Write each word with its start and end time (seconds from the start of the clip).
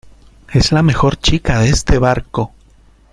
es 0.51 0.71
la 0.71 0.81
mejor 0.81 1.17
chica 1.17 1.59
de 1.59 1.69
este 1.69 1.99
barco 1.99 2.53